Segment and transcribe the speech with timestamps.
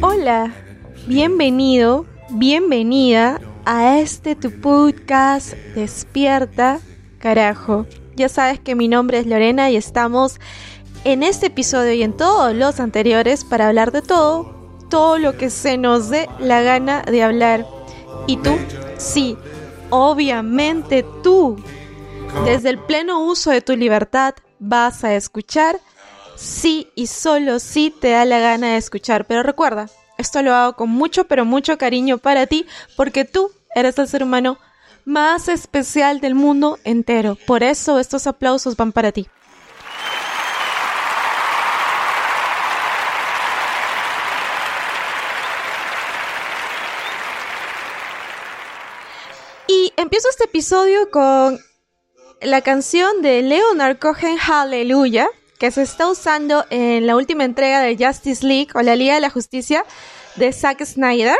[0.00, 0.54] Hola,
[1.06, 6.80] bienvenido, bienvenida a este tu podcast Despierta,
[7.18, 7.84] carajo.
[8.16, 10.40] Ya sabes que mi nombre es Lorena y estamos
[11.04, 14.54] en este episodio y en todos los anteriores para hablar de todo,
[14.88, 17.66] todo lo que se nos dé la gana de hablar.
[18.26, 18.56] ¿Y tú?
[18.96, 19.36] Sí,
[19.90, 21.58] obviamente tú
[22.44, 25.78] desde el pleno uso de tu libertad vas a escuchar
[26.36, 29.26] sí y solo si te da la gana de escuchar.
[29.26, 32.66] Pero recuerda, esto lo hago con mucho, pero mucho cariño para ti,
[32.96, 34.58] porque tú eres el ser humano
[35.04, 37.36] más especial del mundo entero.
[37.46, 39.28] Por eso estos aplausos van para ti.
[49.66, 51.58] Y empiezo este episodio con
[52.40, 57.96] la canción de Leonard Cohen Hallelujah, que se está usando en la última entrega de
[57.96, 59.84] Justice League o la Liga de la Justicia
[60.36, 61.36] de Zack Snyder.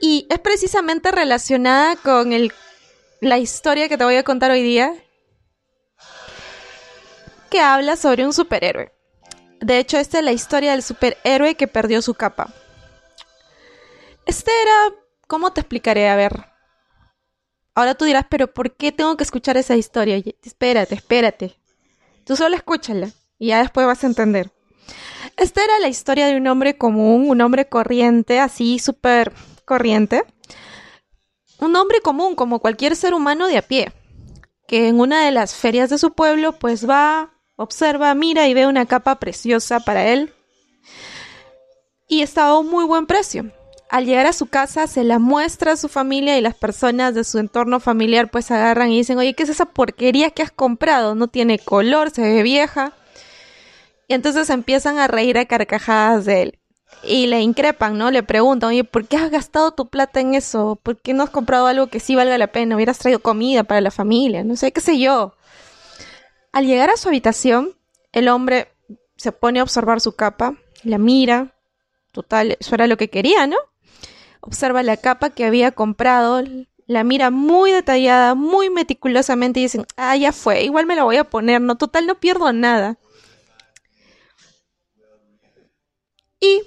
[0.00, 2.52] Y es precisamente relacionada con el,
[3.20, 4.92] la historia que te voy a contar hoy día,
[7.48, 8.92] que habla sobre un superhéroe.
[9.60, 12.52] De hecho, esta es la historia del superhéroe que perdió su capa.
[14.26, 14.94] Este era,
[15.26, 16.10] ¿cómo te explicaré?
[16.10, 16.44] A ver,
[17.76, 20.16] Ahora tú dirás, pero ¿por qué tengo que escuchar esa historia?
[20.42, 21.60] espérate, espérate.
[22.24, 24.50] Tú solo escúchala y ya después vas a entender.
[25.36, 29.34] Esta era la historia de un hombre común, un hombre corriente, así súper
[29.66, 30.24] corriente.
[31.60, 33.92] Un hombre común, como cualquier ser humano de a pie,
[34.66, 38.66] que en una de las ferias de su pueblo, pues va, observa, mira y ve
[38.66, 40.32] una capa preciosa para él.
[42.08, 43.52] Y estaba a un muy buen precio
[43.88, 47.24] al llegar a su casa se la muestra a su familia y las personas de
[47.24, 51.14] su entorno familiar pues agarran y dicen, oye, ¿qué es esa porquería que has comprado?
[51.14, 52.92] No tiene color, se ve vieja.
[54.08, 56.58] Y entonces empiezan a reír a carcajadas de él.
[57.02, 58.10] Y le increpan, ¿no?
[58.10, 60.78] Le preguntan, oye, ¿por qué has gastado tu plata en eso?
[60.82, 62.76] ¿Por qué no has comprado algo que sí valga la pena?
[62.76, 65.34] Hubieras traído comida para la familia, no sé, qué sé yo.
[66.52, 67.76] Al llegar a su habitación,
[68.12, 68.68] el hombre
[69.16, 71.54] se pone a observar su capa, la mira,
[72.12, 73.56] total, eso era lo que quería, ¿no?
[74.46, 76.42] Observa la capa que había comprado,
[76.86, 81.16] la mira muy detallada, muy meticulosamente y dicen, ah, ya fue, igual me la voy
[81.16, 82.96] a poner, no, total, no pierdo nada.
[86.40, 86.62] Y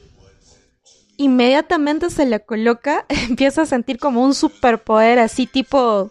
[1.17, 6.09] inmediatamente se la coloca, empieza a sentir como un superpoder así tipo,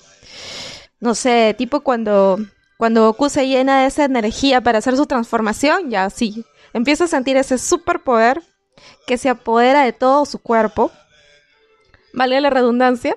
[1.00, 2.38] no sé, tipo cuando,
[2.78, 7.08] cuando Goku se llena de esa energía para hacer su transformación, ya sí, empieza a
[7.08, 8.42] sentir ese superpoder
[9.06, 10.90] que se apodera de todo su cuerpo
[12.12, 13.16] valga la redundancia.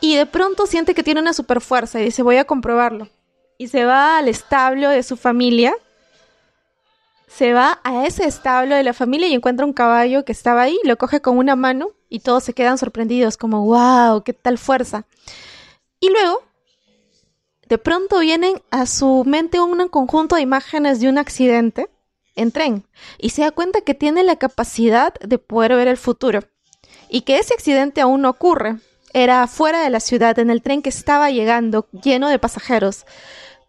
[0.00, 3.08] Y de pronto siente que tiene una super fuerza y dice, voy a comprobarlo.
[3.56, 5.74] Y se va al establo de su familia.
[7.26, 10.78] Se va a ese establo de la familia y encuentra un caballo que estaba ahí,
[10.84, 15.06] lo coge con una mano y todos se quedan sorprendidos, como, wow, qué tal fuerza.
[15.98, 16.42] Y luego,
[17.68, 21.88] de pronto vienen a su mente un conjunto de imágenes de un accidente
[22.36, 22.86] en tren
[23.18, 26.40] y se da cuenta que tiene la capacidad de poder ver el futuro
[27.08, 28.76] y que ese accidente aún no ocurre.
[29.12, 33.06] Era fuera de la ciudad, en el tren que estaba llegando, lleno de pasajeros.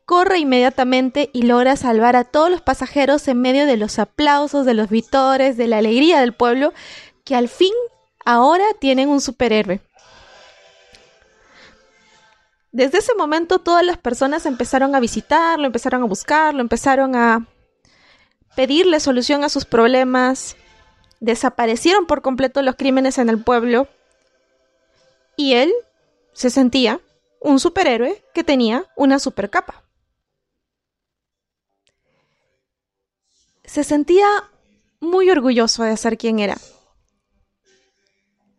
[0.05, 4.73] Corre inmediatamente y logra salvar a todos los pasajeros en medio de los aplausos, de
[4.73, 6.73] los vitores, de la alegría del pueblo,
[7.23, 7.73] que al fin
[8.25, 9.81] ahora tienen un superhéroe.
[12.71, 17.47] Desde ese momento todas las personas empezaron a visitarlo, empezaron a buscarlo, empezaron a
[18.55, 20.57] pedirle solución a sus problemas,
[21.25, 23.87] desaparecieron por completo los crímenes en el pueblo
[25.35, 25.73] y él
[26.33, 27.01] se sentía
[27.41, 29.83] un superhéroe que tenía una supercapa.
[33.63, 34.27] Se sentía
[34.99, 36.57] muy orgulloso de ser quien era.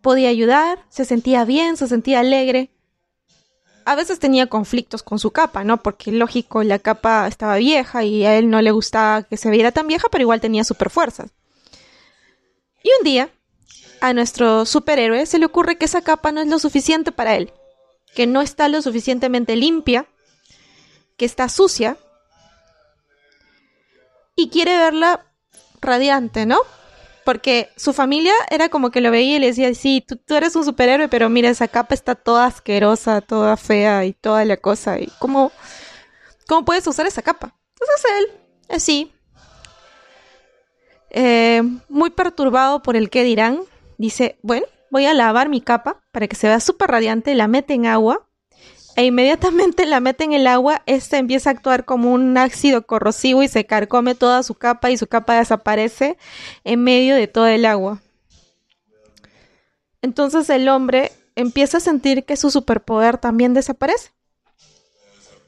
[0.03, 2.71] Podía ayudar, se sentía bien, se sentía alegre.
[3.85, 5.83] A veces tenía conflictos con su capa, ¿no?
[5.83, 9.71] Porque lógico, la capa estaba vieja y a él no le gustaba que se viera
[9.71, 11.31] tan vieja, pero igual tenía super fuerzas.
[12.87, 13.31] Y un día
[14.01, 17.53] a nuestro superhéroe se le ocurre que esa capa no es lo suficiente para él,
[18.15, 20.07] que no está lo suficientemente limpia,
[21.17, 21.97] que está sucia,
[24.37, 25.27] y quiere verla
[25.81, 26.61] radiante, ¿no?
[27.25, 30.65] Porque su familia era como que lo veía y le decía, sí, tú, eres un
[30.65, 35.01] superhéroe, pero mira, esa capa está toda asquerosa, toda fea y toda la cosa.
[35.01, 35.51] ¿Y cómo,
[36.47, 37.59] cómo puedes usar esa capa?
[37.81, 39.13] Entonces él, así,
[41.11, 43.61] eh, muy perturbado por el que dirán,
[43.99, 47.75] dice, bueno, voy a lavar mi capa para que se vea súper radiante, la mete
[47.75, 48.27] en agua
[48.97, 53.43] e inmediatamente la mete en el agua, esta empieza a actuar como un ácido corrosivo
[53.43, 56.17] y se carcome toda su capa y su capa desaparece
[56.65, 58.01] en medio de todo el agua.
[60.01, 64.13] Entonces el hombre empieza a sentir que su superpoder también desaparece.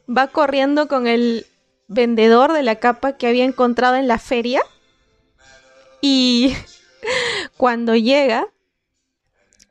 [0.08, 1.46] Va corriendo con el
[1.86, 4.60] vendedor de la capa que había encontrado en la feria
[6.00, 6.54] y
[7.56, 8.48] cuando llega,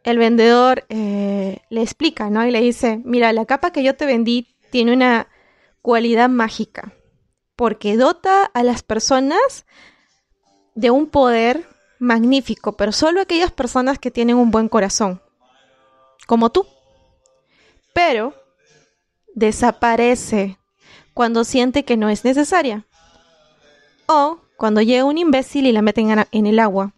[0.04, 2.46] el vendedor eh, le explica, ¿no?
[2.46, 5.28] Y le dice, mira, la capa que yo te vendí tiene una
[5.82, 6.94] cualidad mágica,
[7.56, 9.66] porque dota a las personas
[10.76, 11.68] de un poder
[12.00, 15.22] magnífico, pero solo aquellas personas que tienen un buen corazón,
[16.28, 16.66] como tú.
[17.94, 18.34] Pero
[19.34, 20.60] desaparece
[21.14, 22.86] cuando siente que no es necesaria.
[24.08, 26.94] O cuando llega un imbécil y la meten en el agua.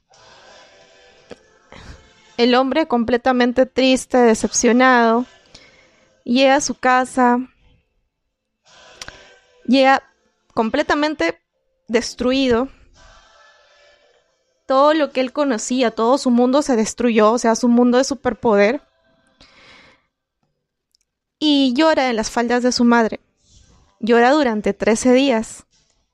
[2.38, 5.26] El hombre completamente triste, decepcionado,
[6.24, 7.40] llega a su casa,
[9.66, 10.04] llega
[10.54, 11.42] completamente
[11.90, 12.70] destruido.
[14.66, 18.06] Todo lo que él conocía, todo su mundo se destruyó, o sea, su mundo de
[18.06, 18.82] superpoder.
[21.40, 23.20] Y llora en las faldas de su madre.
[24.00, 25.66] Llora durante 13 días,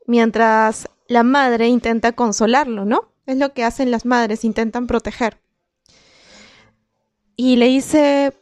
[0.07, 3.11] mientras la madre intenta consolarlo, ¿no?
[3.25, 5.41] Es lo que hacen las madres, intentan proteger.
[7.35, 8.33] Y le dice,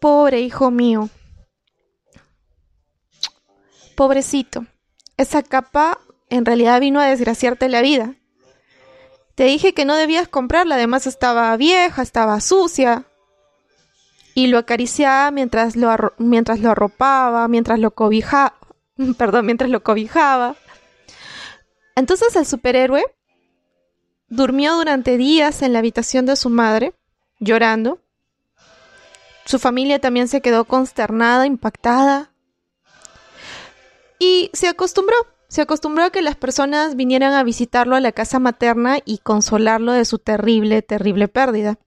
[0.00, 1.08] pobre hijo mío,
[3.94, 4.66] pobrecito,
[5.16, 8.14] esa capa en realidad vino a desgraciarte la vida.
[9.34, 13.04] Te dije que no debías comprarla, además estaba vieja, estaba sucia.
[14.34, 18.54] Y lo acariciaba mientras lo, mientras lo arropaba, mientras lo cobijaba,
[19.18, 20.56] perdón, mientras lo cobijaba.
[21.96, 23.04] Entonces el superhéroe
[24.28, 26.94] durmió durante días en la habitación de su madre,
[27.40, 28.02] llorando.
[29.46, 32.32] Su familia también se quedó consternada, impactada.
[34.18, 35.16] Y se acostumbró,
[35.48, 39.92] se acostumbró a que las personas vinieran a visitarlo a la casa materna y consolarlo
[39.92, 41.78] de su terrible, terrible pérdida.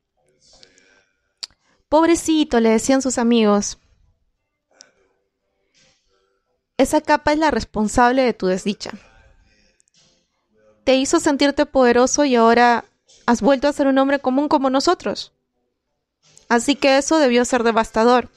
[1.88, 3.78] Pobrecito, le decían sus amigos.
[6.78, 8.92] Esa capa es la responsable de tu desdicha
[10.90, 12.84] te hizo sentirte poderoso y ahora
[13.28, 15.34] has vuelto a ser un hombre común como nosotros.
[16.48, 18.30] Así que eso debió ser devastador.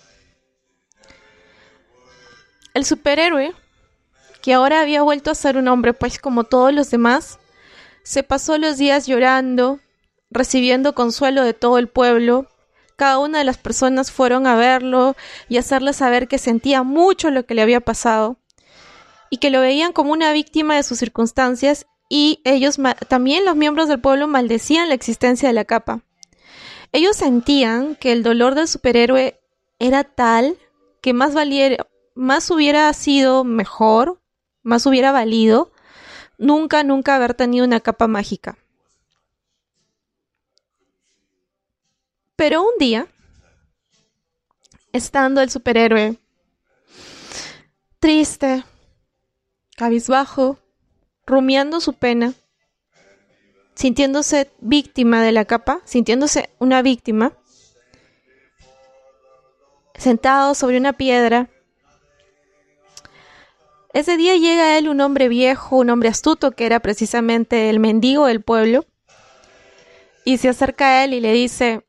[2.75, 3.55] El superhéroe,
[4.43, 7.39] que ahora había vuelto a ser un hombre pues como todos los demás,
[8.03, 9.81] se pasó los días llorando,
[10.31, 12.49] recibiendo consuelo de todo el pueblo.
[12.97, 15.17] Cada una de las personas fueron a verlo
[15.49, 18.37] y hacerle saber que sentía mucho lo que le había pasado
[19.31, 22.77] y que lo veían como una víctima de sus circunstancias y ellos
[23.09, 26.03] también los miembros del pueblo maldecían la existencia de la capa.
[26.93, 29.41] Ellos sentían que el dolor del superhéroe
[29.79, 30.59] era tal
[31.01, 34.21] que más valiera, más hubiera sido mejor,
[34.63, 35.73] más hubiera valido
[36.37, 38.59] nunca, nunca haber tenido una capa mágica.
[42.37, 43.07] Pero un día,
[44.93, 46.19] estando el superhéroe
[48.01, 48.65] triste,
[49.79, 50.59] cabizbajo,
[51.27, 52.35] rumiando su pena,
[53.75, 57.33] sintiéndose víctima de la capa, sintiéndose una víctima,
[59.95, 61.49] sentado sobre una piedra.
[63.93, 67.79] Ese día llega a él un hombre viejo, un hombre astuto, que era precisamente el
[67.79, 68.87] mendigo del pueblo,
[70.25, 71.85] y se acerca a él y le dice,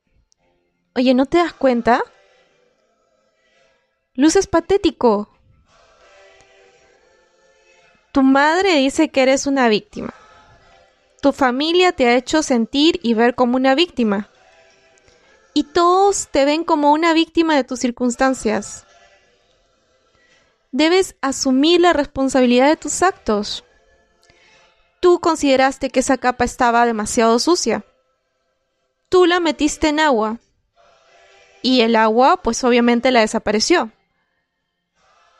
[0.95, 2.03] Oye, ¿no te das cuenta?
[4.13, 5.32] Luces patético.
[8.13, 10.13] Tu madre dice que eres una víctima.
[11.19, 14.29] Tu familia te ha hecho sentir y ver como una víctima.
[15.55, 18.85] Y todos te ven como una víctima de tus circunstancias.
[20.71, 23.63] Debes asumir la responsabilidad de tus actos.
[24.99, 27.83] Tú consideraste que esa capa estaba demasiado sucia.
[29.09, 30.37] Tú la metiste en agua.
[31.63, 33.89] Y el agua, pues obviamente la desapareció.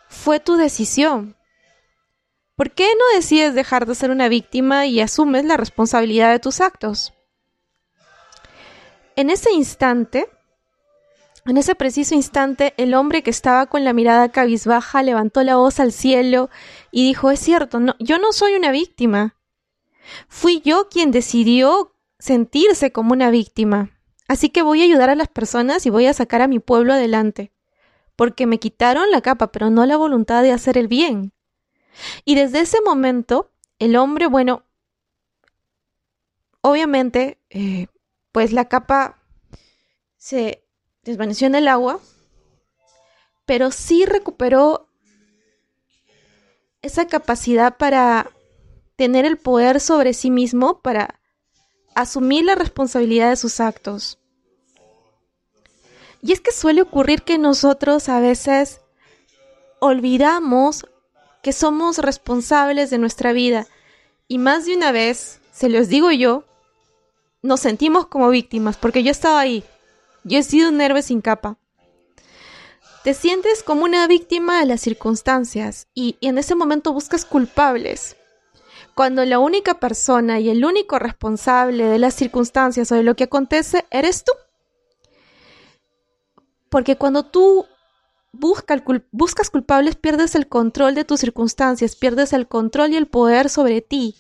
[0.10, 1.36] Fue tu decisión.
[2.63, 6.62] ¿Por qué no decides dejar de ser una víctima y asumes la responsabilidad de tus
[6.62, 7.12] actos?
[9.17, 10.29] en ese instante,
[11.46, 15.82] en ese preciso instante, el hombre que estaba con la mirada cabizbaja levantó la voz
[15.82, 16.50] al cielo
[16.89, 19.36] y dijo, es cierto, no, yo no soy una víctima.
[20.29, 23.89] Fui yo quien decidió sentirse como una víctima.
[24.29, 26.93] Así que voy a ayudar a las personas y voy a sacar a mi pueblo
[26.93, 27.51] adelante.
[28.15, 31.33] Porque me quitaron la capa, pero no la voluntad de hacer el bien.
[32.26, 34.64] Y desde ese momento, el hombre, bueno,
[36.62, 37.88] obviamente, eh,
[38.32, 39.22] pues la capa
[40.18, 40.64] se
[41.04, 42.00] desvaneció en el agua,
[43.46, 44.88] pero sí recuperó
[46.82, 48.32] esa capacidad para
[48.96, 51.20] tener el poder sobre sí mismo, para
[51.96, 54.20] asumir la responsabilidad de sus actos.
[56.22, 58.82] Y es que suele ocurrir que nosotros a veces
[59.80, 60.86] olvidamos
[61.44, 63.68] que somos responsables de nuestra vida
[64.28, 66.46] y más de una vez, se los digo yo,
[67.44, 69.64] nos sentimos como víctimas porque yo estaba ahí.
[70.24, 71.58] Yo he sido un héroe sin capa.
[73.04, 78.16] Te sientes como una víctima de las circunstancias y, y en ese momento buscas culpables
[78.96, 83.26] cuando la única persona y el único responsable de las circunstancias o de lo que
[83.26, 84.32] acontece eres tú.
[86.70, 87.66] Porque cuando tú
[88.34, 93.82] buscas culpables, pierdes el control de tus circunstancias, pierdes el control y el poder sobre
[93.82, 94.16] ti.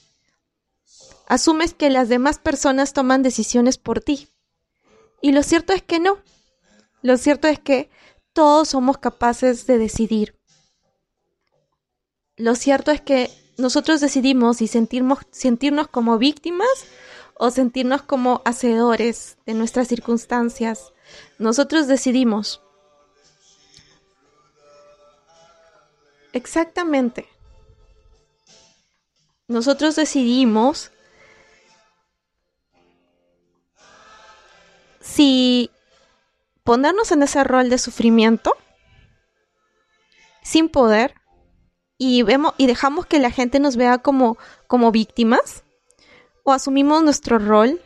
[1.27, 4.29] Asumes que las demás personas toman decisiones por ti.
[5.21, 6.19] Y lo cierto es que no.
[7.01, 7.89] Lo cierto es que
[8.33, 10.39] todos somos capaces de decidir.
[12.35, 16.67] Lo cierto es que nosotros decidimos si sentirnos, sentirnos como víctimas
[17.35, 20.93] o sentirnos como hacedores de nuestras circunstancias.
[21.37, 22.62] Nosotros decidimos.
[26.33, 27.29] Exactamente.
[29.47, 30.91] Nosotros decidimos
[34.99, 35.69] si
[36.63, 38.55] ponernos en ese rol de sufrimiento
[40.41, 41.13] sin poder
[41.97, 44.37] y vemos y dejamos que la gente nos vea como,
[44.67, 45.63] como víctimas
[46.43, 47.79] o asumimos nuestro rol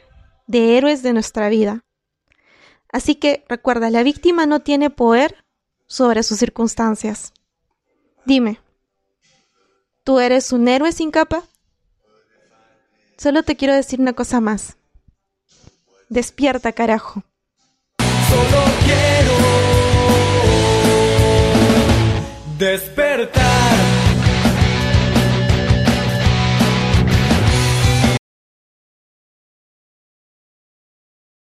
[0.48, 1.82] de héroes de nuestra vida.
[2.90, 5.44] Así que recuerda, la víctima no tiene poder
[5.86, 7.34] sobre sus circunstancias.
[8.28, 8.60] Dime,
[10.04, 11.44] ¿tú eres un héroe sin capa?
[13.16, 14.76] Solo te quiero decir una cosa más.
[16.10, 17.24] Despierta, carajo.
[18.28, 19.38] Solo quiero
[22.58, 23.87] despertar.